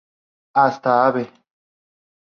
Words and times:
Hasta 0.55 0.89
Av. 1.05 1.15